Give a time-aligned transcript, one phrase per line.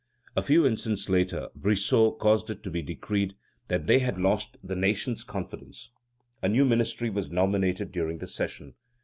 [0.35, 3.35] A few instants later, Brissot caused it to be decreed
[3.67, 5.91] that they had lost the nation's confidence.
[6.41, 8.73] A new ministry was nominated during the session.